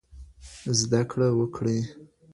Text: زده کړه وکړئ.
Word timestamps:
زده 0.79 1.01
کړه 1.11 1.27
وکړئ. 1.39 1.79